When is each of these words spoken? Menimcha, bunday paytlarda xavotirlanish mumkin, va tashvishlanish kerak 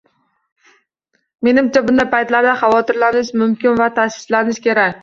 Menimcha, 1.47 1.85
bunday 1.91 2.09
paytlarda 2.15 2.57
xavotirlanish 2.65 3.35
mumkin, 3.45 3.81
va 3.85 3.95
tashvishlanish 4.01 4.69
kerak 4.69 4.99